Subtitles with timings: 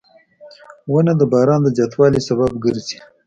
[0.91, 2.97] •ونه د باران د زیاتوالي سبب ګرځي.